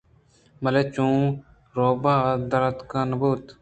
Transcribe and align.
بلے 0.63 0.83
چو 0.93 1.05
روباہ 1.75 2.19
ءَ 2.35 2.41
دراتک 2.49 2.91
نہ 3.09 3.15
بُوت 3.19 3.43